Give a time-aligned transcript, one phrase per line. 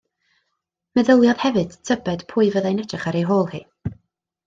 [0.99, 3.65] Meddyliodd hefyd tybed pwy fyddai'n edrych ar ei hôl hi.